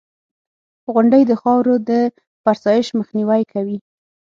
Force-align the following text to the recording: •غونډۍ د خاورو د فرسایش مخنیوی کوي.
•غونډۍ 0.93 1.23
د 1.27 1.31
خاورو 1.41 1.75
د 1.89 1.91
فرسایش 2.43 2.87
مخنیوی 2.99 3.41
کوي. 3.53 3.77